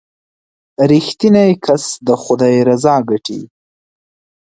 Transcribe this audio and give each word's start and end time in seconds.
•رښتینی 0.89 1.49
کس 1.65 1.83
د 2.07 2.09
خدای 2.23 2.55
رضا 2.69 2.95
ګټي. 3.09 3.41